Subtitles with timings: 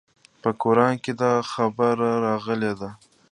[0.41, 2.89] په قران کښې دا خبره راغلې ده.